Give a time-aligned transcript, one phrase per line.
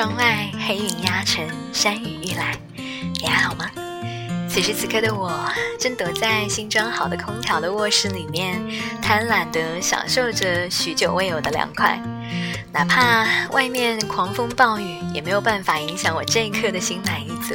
[0.00, 2.58] 窗外黑云压城，山雨欲来，
[3.20, 3.66] 你还好吗？
[4.48, 5.30] 此时此刻的我，
[5.78, 8.58] 正躲在新装好的空调的卧室里面，
[9.02, 12.00] 贪婪地享受着许久未有的凉快。
[12.72, 17.54] 哪怕外面狂风暴雨，也没有办法影响我这一刻的心满意足。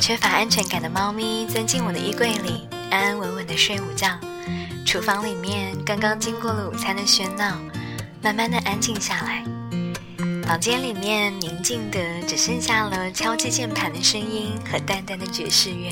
[0.00, 4.08] 缺乏安全感的猫咪钻进我的衣柜里，安安稳稳地睡午觉。
[4.86, 7.58] 厨房里面刚刚经过了午餐的喧闹，
[8.22, 9.44] 慢慢的安静下来。
[10.46, 11.98] 房间里面宁静的，
[12.28, 15.90] 只剩下了敲击键盘的声音和淡淡的爵士乐。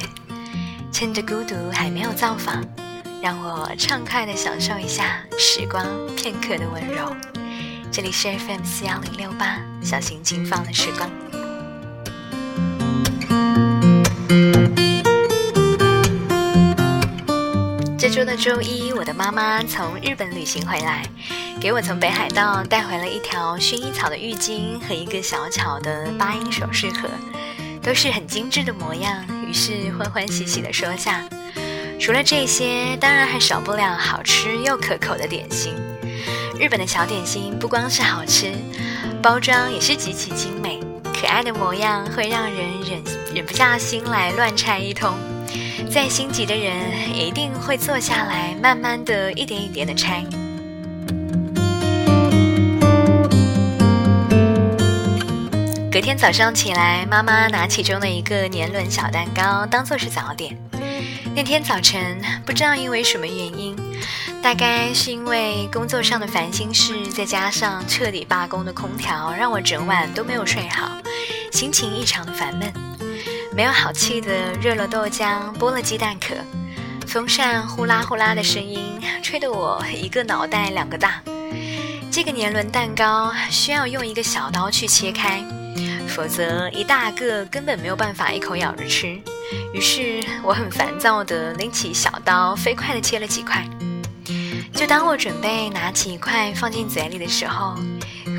[0.92, 2.62] 趁着孤独还没有造访，
[3.22, 7.16] 让我畅快的享受一下时光片刻的温柔。
[7.90, 11.10] 这里是 FM 四幺零六八，小心轻放的时光。
[18.12, 21.02] 周的周一，我的妈妈从日本旅行回来。
[21.58, 27.08] 给我从北海道带回了一条薰衣草的浴巾和一个小巧的八音首饰盒，
[27.82, 29.24] 都是很精致的模样。
[29.48, 31.24] 于是欢欢喜喜的收下，
[31.98, 35.74] 除了这些，当然还少不了好吃又可口的点心。
[36.60, 38.52] 日本的小点心不光是好吃，
[39.22, 40.78] 包装也是极其精美，
[41.18, 43.02] 可爱的模样会让人忍
[43.34, 45.14] 忍不下心来乱拆一通。
[45.90, 46.72] 再心急的人
[47.14, 50.24] 一定会坐下来，慢慢的一点一点的拆。
[55.90, 60.56] 隔天早上起来，妈妈拿起中的一个年轮小蛋糕当做是早点。
[61.34, 63.76] 那天早晨，不知道因为什么原因，
[64.42, 70.90] 大概是因为工作上的烦心事，再加上彻底罢工的空调，让我整晚都没有睡好，
[71.52, 72.91] 心情异常的烦闷。
[73.54, 76.34] 没有好气的热了豆浆，剥了鸡蛋壳，
[77.06, 81.20] 风扇呼啦呼啦的声音，吹得我一个脑袋两个大。
[82.10, 85.44] 这个年轮蛋糕需要用一个小刀去切开。
[86.08, 89.18] 否则，一大个根本没有办法一口咬着吃。
[89.74, 93.66] 于是，我很烦躁地拎起小刀，飞快地切了几块。
[94.74, 97.76] 就当我准备拿起一块放进嘴里的时候，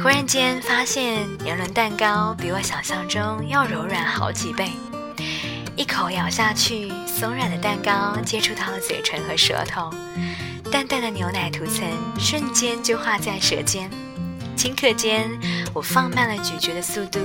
[0.01, 4.71] 忽然间发现年轮蛋糕比我想象中要柔软好几倍。
[5.75, 9.89] 一口咬下去，松软的蛋糕接触到了嘴唇和舌头，
[10.71, 11.83] 淡淡的牛奶涂层
[12.19, 13.89] 瞬间就化在舌尖。
[14.55, 15.27] 顷刻间，
[15.73, 17.19] 我放慢了咀嚼的速度。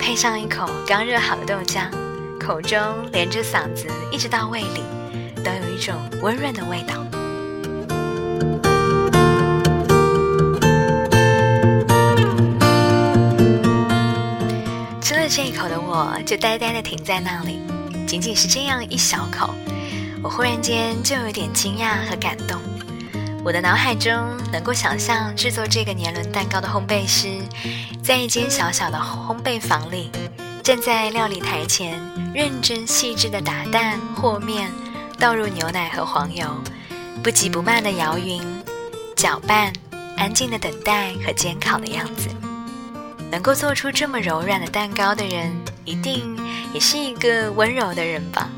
[0.00, 1.90] 配上一口刚热好的豆浆，
[2.40, 2.80] 口中
[3.12, 4.82] 连着嗓子，一直到胃里，
[5.44, 6.94] 都有一种温润的味道。
[15.06, 17.60] 吃了这一口的我，就呆呆的停在那里。
[18.08, 19.54] 仅仅是这样一小口，
[20.20, 22.60] 我忽然间就有点惊讶和感动。
[23.44, 24.12] 我的脑海中
[24.50, 27.28] 能够想象制作这个年轮蛋糕的烘焙师，
[28.02, 30.10] 在一间小小的烘焙房里，
[30.60, 32.02] 站在料理台前，
[32.34, 34.68] 认真细致的打蛋和面，
[35.20, 36.48] 倒入牛奶和黄油，
[37.22, 38.42] 不急不慢的摇匀、
[39.14, 39.72] 搅拌，
[40.16, 42.28] 安静的等待和煎烤的样子。
[43.30, 45.52] 能够做出这么柔软的蛋糕的人，
[45.84, 46.36] 一定
[46.72, 48.48] 也是一个温柔的人吧？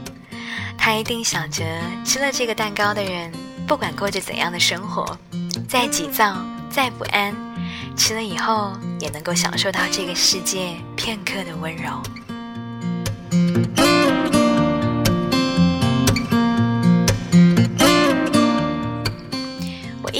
[0.76, 1.64] 他一定想着
[2.04, 3.32] 吃了这个蛋糕的人。
[3.66, 5.18] 不管过着怎样的生活，
[5.68, 6.36] 再急躁、
[6.70, 7.34] 再不安，
[7.94, 12.02] 吃了以后也能够享受到这个世界片刻的温柔。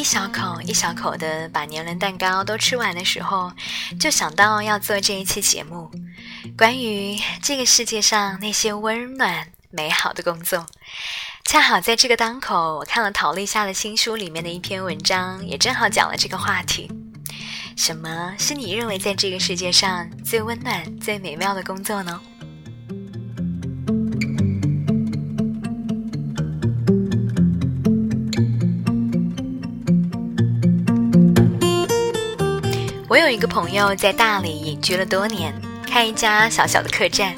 [0.08, 3.52] 小口一小口的把年轮蛋糕都吃完的时候，
[4.00, 5.90] 就想到要做这一期节目，
[6.56, 10.64] 关于这个世界上那些温暖美好的工作。
[11.44, 16.90] 恰好在这个当口，我看了陶立夏的新书里面的一篇文章，也正好讲了这个话题。
[17.76, 22.18] 什么是你认为在这个世界上最温暖、最美妙的工作呢？
[33.08, 35.54] 我有一个朋友在大理隐居了多年，
[35.86, 37.34] 开一家小小的客栈。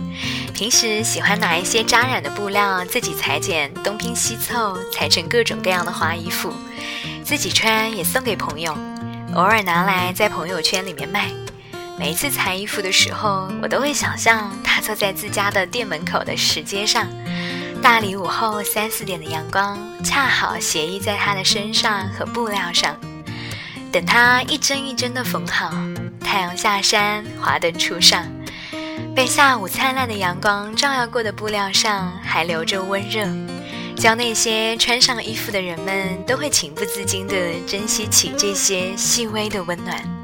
[0.52, 6.52] 平时喜欢拿一些扎染的布料自己裁剪，东拼西凑裁成各种各样的花衣服，
[7.24, 8.76] 自己穿也送给朋友，
[9.34, 11.30] 偶尔拿来在朋友圈里面卖。
[11.96, 17.06] 每一次裁衣服的时候，我都会想象他坐在自家的店门口的石阶上，
[17.80, 22.96] 大理午后三四点的阳光恰好斜依在他的身上和布料上，
[23.92, 25.72] 等它一针一针的缝好
[26.20, 28.24] 太阳下山华灯初上。
[29.14, 33.26] 被下午灿烂的阳光照耀过的布料上还留着温热。
[33.96, 40.20] 教那些穿上衣服的人们都会情不自禁地珍惜起这些细微的温暖。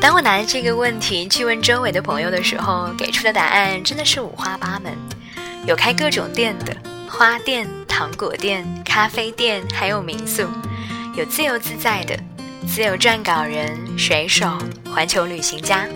[0.00, 5.21] 当我拿着这个问题去问周围的朋友的时候给出的答案真的是五花八门。
[5.64, 6.76] 有开各种店的，
[7.08, 10.44] 花店、糖果店、咖啡店，还有民宿；
[11.16, 12.18] 有自由自在的，
[12.66, 14.58] 自由撰稿人、水手、
[14.92, 15.86] 环球旅行家；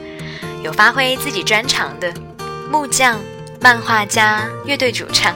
[0.63, 2.15] 有发挥自己专长的，
[2.71, 3.19] 木匠、
[3.61, 5.35] 漫画家、乐队主唱。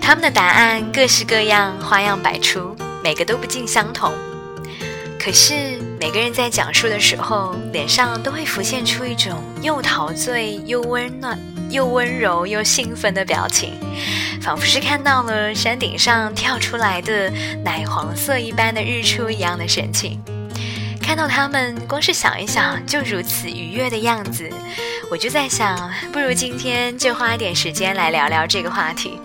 [0.00, 4.12] 他们的答案各式各样，花样百出，每个都不尽相同。
[5.20, 11.38] 可是每个人在讲述的时候，脸上都会浮现出一种又陶醉又温暖、
[11.70, 13.74] 又温柔又兴奋的表情，
[14.42, 17.30] 仿佛是看到了山顶上跳出来的
[17.64, 20.20] 奶黄色一般的日出一样的神情。
[21.00, 24.48] 看到他们，光是想一想就如此愉悦的样子，
[25.10, 29.18] 我就在想，不如今天就花一点时间来聊聊这个话题。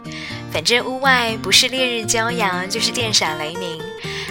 [0.52, 3.80] 反正屋外不是烈日骄阳，就是电闪雷鸣。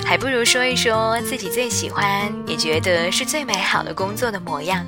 [0.04, 4.84] 还不如说一说自己最喜欢，也觉得是最美好的工作的模样。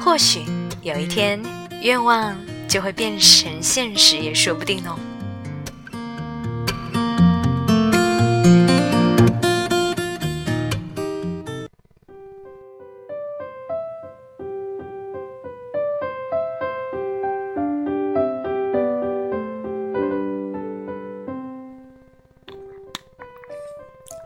[0.00, 0.44] 或许
[0.82, 1.42] 有一天，
[1.80, 2.36] 愿望
[2.68, 4.98] 就会变成现实，也说不定哦。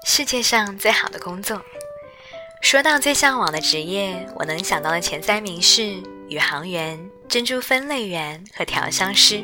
[0.04, 1.62] 世界上最好的工作，
[2.60, 9.42] 说到最向往的职业，我能想到的前三名是宇航员、珍珠分类员和调香师。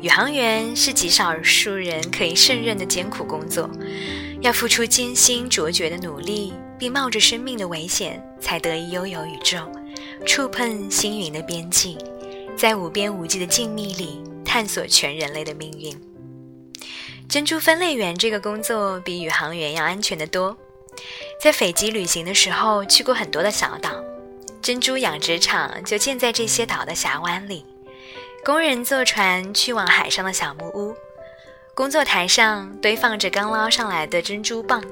[0.00, 3.70] 宇航员是极少数人可以胜任的艰苦工作，
[4.42, 9.58] 要付出艰辛卓绝的努力，并冒着生命的危险，才得以悠游宇宙，
[10.26, 11.96] 触碰星云的边际，
[12.56, 15.96] 在无边无际的静谧里探索全人类的命运。
[17.28, 20.56] 珍珠分类员这个工作比宇航员要安全得多。
[21.40, 23.90] 在斐济旅行的时候，去过很多的小岛，
[24.66, 27.64] 珍珠养殖场就建在这些岛的峡湾里。
[28.44, 30.92] 工人坐船去往海上的小木屋，
[31.72, 34.82] 工作台上堆放着刚捞上来的珍珠蚌。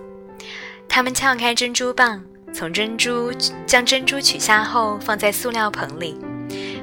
[0.89, 2.21] 他们撬开珍珠蚌，
[2.53, 3.33] 从珍珠
[3.67, 6.21] 将珍珠取下后放在塑料盆里，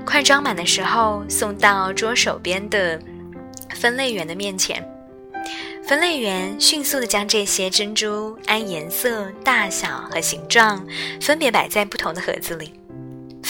[0.05, 3.01] 快装满的时候送到桌手边的
[3.73, 4.85] 分类员的面前。
[5.87, 10.85] 分类员迅速地将这些珍珠按颜色、大小和形状
[11.21, 12.73] 分别摆在不同的盒子里。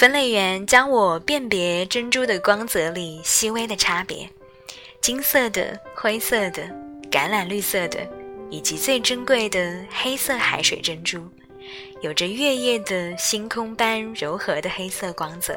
[0.01, 4.27] 分类员将我辨别珍珠的光泽里细微的差别：
[4.99, 6.63] 金色的、灰色的、
[7.11, 7.99] 橄榄绿色的，
[8.49, 11.23] 以及最珍贵的黑色海水珍珠，
[12.01, 15.53] 有着月夜的星空般柔和的黑色光泽。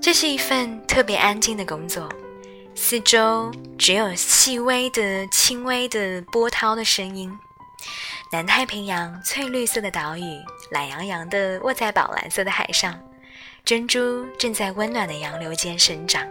[0.00, 2.08] 这是一份特别安静的工作。
[2.76, 7.36] 四周只有细微的、轻微的波涛的声音。
[8.32, 10.22] 南太平洋翠绿色的岛屿，
[10.70, 12.96] 懒洋洋地卧在宝蓝色的海上，
[13.64, 16.24] 珍珠正在温暖的洋流间生长。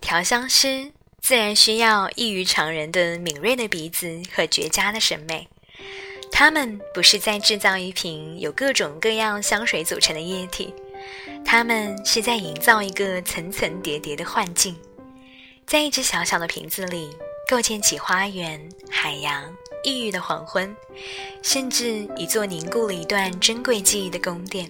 [0.00, 5.46] 调香师自然需要异于常人的敏锐的鼻子和绝佳的审美。
[6.32, 10.72] 他们不是在制造一瓶有各种各样香水组成的液体，
[11.44, 14.74] 他们是在营造一个层层叠叠的幻境，
[15.70, 17.16] 在一只小小的瓶子里
[17.48, 18.60] 构建起花园、
[18.90, 19.44] 海洋、
[19.84, 20.76] 异域的黄昏，
[21.42, 24.68] 甚至一座凝固了一段珍贵记忆的宫殿。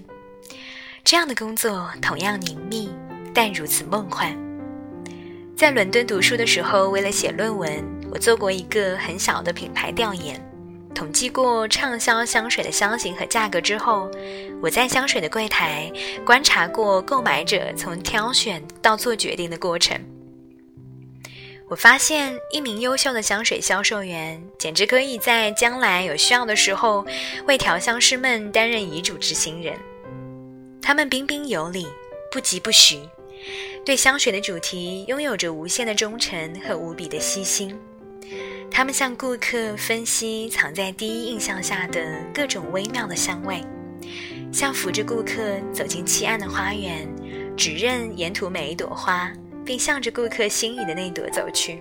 [1.02, 2.92] 这样的工作同样凝密，
[3.32, 4.36] 但如此梦幻。
[5.56, 10.38] 在伦敦读书的时候，为了写论文，我做过一个很小的品牌调研。
[10.94, 14.10] 统计过畅销香水的香型和价格之后，
[14.60, 15.90] 我在香水的柜台
[16.26, 19.98] 观察过购买者从挑选到做决定的过程。
[21.70, 27.06] 我发现，一名优秀的香水销售员简直可以在将来有需要的时候
[27.46, 29.78] 为调香师们担任遗嘱执行人。
[30.82, 31.86] 他们彬彬有礼，
[32.32, 32.98] 不疾不徐，
[33.84, 37.78] 对香水的主题拥有着无限的忠诚和无比的细心。
[38.68, 43.62] 他们向顾客分析藏在第一印象下的各种微妙的香味，
[44.52, 47.08] 像扶着顾客走进漆暗的花园，
[47.56, 49.32] 指认沿途每一朵花，
[49.70, 51.80] 并向着顾客心仪的那朵走去。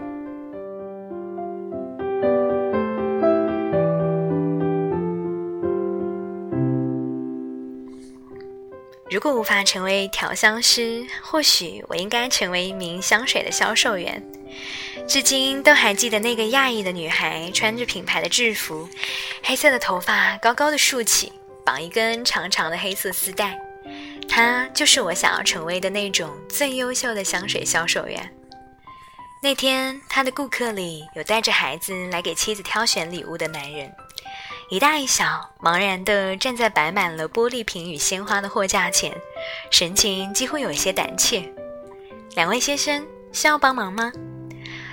[9.09, 14.23] 如果无法成为调香师，或许我应该成为一名香水的销售员。
[15.07, 18.87] 至今都还记得那个亚裔的女孩，穿着品牌的制服，
[19.41, 21.31] 黑色的头发高高的竖起，
[21.65, 23.59] 绑一根长长的黑色丝带。
[24.39, 28.33] 她就是我想要成为的那种最优秀的香水销售员。
[29.43, 33.93] 那天，他的顾客里有带着孩子来给妻子挑选礼物的男人，
[34.69, 39.13] 一大一小茫然地站在摆满了玻璃瓶与鲜花的货架前，
[39.71, 41.53] 神情几乎有些胆怯。
[42.35, 44.09] 两位先生需要帮忙吗？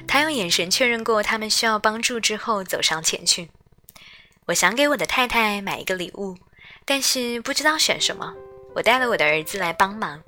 [0.09, 3.51] 他用眼神确认过他们需要帮助之后，走上前去。
[4.47, 6.37] 我想给我的太太买一个礼物，
[6.85, 8.35] 但是不知道选什么。
[8.77, 10.21] 我带了我的儿子来帮忙。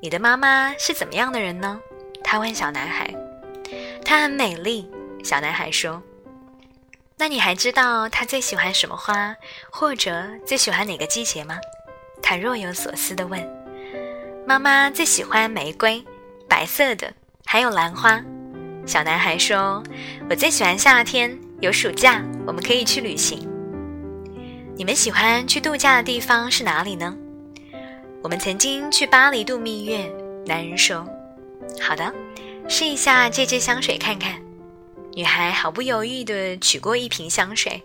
[0.00, 1.78] 你的妈妈是怎么样的人呢？
[2.22, 3.14] 他问小男孩。
[4.02, 4.90] 她很美丽，
[5.22, 6.02] 小男孩说。
[7.18, 9.36] 那你还知道她最喜欢什么花，
[9.70, 11.58] 或者最喜欢哪个季节吗？
[12.22, 13.46] 他若有所思地问。
[14.46, 16.02] 妈妈最喜欢玫瑰，
[16.48, 17.12] 白色的，
[17.44, 18.18] 还有兰花。
[18.86, 19.82] 小男孩说
[20.30, 23.46] ：“我最喜欢夏天，有暑假，我们可以去旅行。
[24.74, 27.14] 你们喜欢去度假的地方是哪里呢？”
[28.24, 30.10] 我们曾经去巴黎度蜜月。
[30.46, 31.06] 男人说
[31.78, 32.10] ：“好的，
[32.66, 34.40] 试一下这支香水看看。”
[35.12, 37.82] 女孩毫不犹豫地取过一瓶香水，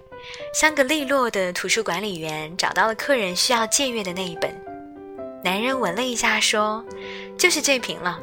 [0.53, 4.49] 像个利落的图书管理员找到了客人需要借阅的那一本。
[5.43, 6.85] 男人闻了一下说
[7.37, 8.17] ：“就是这瓶了，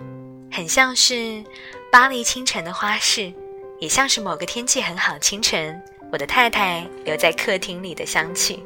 [0.51, 1.45] 很像是。”
[1.93, 3.31] 巴黎清晨的花市，
[3.79, 5.79] 也像是某个天气很好清晨，
[6.11, 8.65] 我的太太留在客厅里的香气。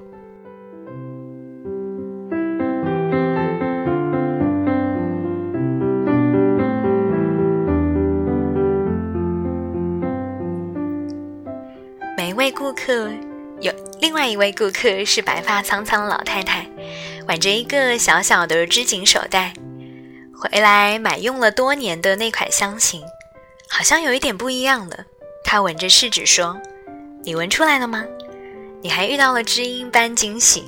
[12.41, 13.11] 位顾客
[13.61, 13.71] 有
[14.01, 16.67] 另外一位顾客是白发苍苍的老太太，
[17.29, 19.53] 挽着一个小小的织锦手袋，
[20.35, 23.03] 回来买用了多年的那款香型。
[23.69, 25.05] 好像有一点不一样了，
[25.45, 26.59] 他闻着试纸说
[27.23, 28.07] ：“你闻出来了吗？
[28.81, 30.65] 你还遇到了知音般惊喜。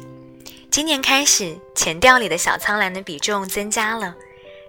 [0.71, 4.15] 今年开始，前调里的小苍兰的比重增加了。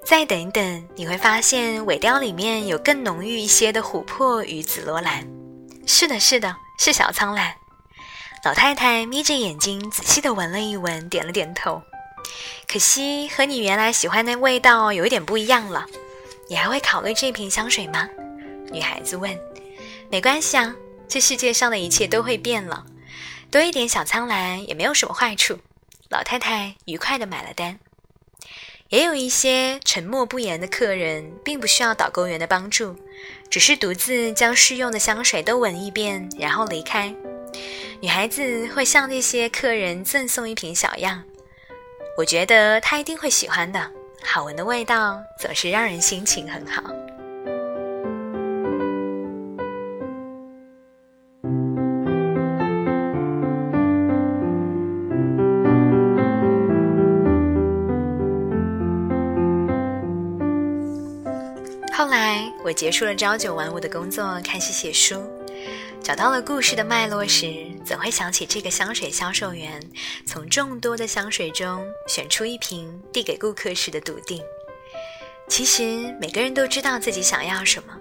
[0.06, 5.28] 再等一等，你会发现尾调里面有更浓郁一些的琥珀与紫罗兰。
[5.86, 7.56] 是的，是的，是小苍兰。”
[8.44, 11.82] 老太太眯着眼睛仔细地闻了一闻，点了点头。
[12.68, 15.86] 可惜和你原来喜欢的味道有一点不一样了。
[16.50, 18.10] 你还会考虑这瓶香水吗？
[18.72, 19.38] 女孩子问
[20.12, 20.75] ：“没关系啊，
[21.08, 22.86] 这世界上的一切都会变了，
[23.50, 25.60] 多一点小苍兰也没有什么坏处。”
[26.10, 27.80] 老太太愉快地买了单。
[28.89, 32.96] 也有一些沉默不言的客人，并不需要导购员的帮助，
[33.54, 37.14] 只是独自将试用的香水都闻一遍，然后离开。
[38.02, 41.22] 女孩子会向那些客人赠送一瓶小样，
[42.18, 43.92] 我觉得她一定会喜欢的。
[44.24, 46.82] 好闻的味道总是让人心情很好。
[61.96, 65.22] 后来，我结束了朝九晚五的工作，开始写书。
[66.01, 67.53] 找到了故事的脉络时，
[67.86, 69.82] 总会想起这个香水销售员
[70.25, 74.41] 从众多的香水中选出一瓶递给顾客时的笃定。
[75.50, 77.93] 其实每个人都知道自己想要什么，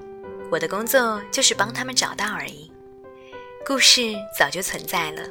[0.49, 2.71] 我的工作就是帮他们找到而已。
[3.67, 5.23] 故事早就存在了，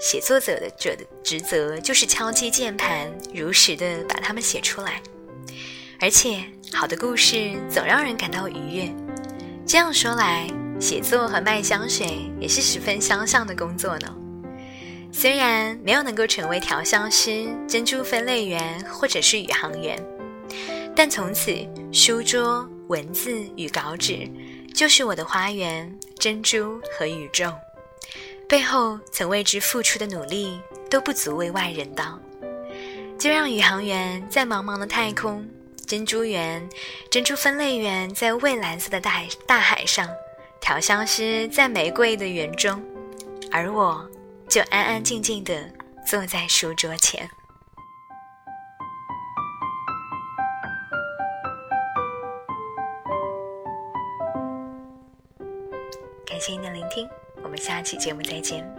[0.00, 5.02] 写作者的者的职责就是敲击键盘，如实的把它们写出来。
[6.00, 8.94] 而且，好的故事总让人感到愉悦。
[9.66, 10.46] 这样说来，
[10.78, 14.14] 写作和卖香水也是十分相像的工作呢。
[15.10, 20.00] 虽然没有能够成为调香师、珍珠分类员或者是宇航员，
[20.94, 21.52] 但从此
[21.92, 24.30] 书桌、文字与稿纸
[24.74, 27.52] 就是我的花园、珍珠和宇宙。
[28.48, 32.18] 背后曾为之付出的努力都不足为外人道。
[33.18, 35.44] 就让宇航员在茫茫的太空。
[35.88, 36.68] 珍珠园，
[37.10, 40.06] 珍珠分类园在蔚蓝色的大海大海上，
[40.60, 42.84] 调香师在玫瑰的园中，
[43.50, 44.06] 而我
[44.46, 45.72] 就安安静静地
[46.06, 47.26] 坐在书桌前。
[56.26, 57.08] 感谢您的聆听，
[57.42, 58.77] 我们下期节目再见。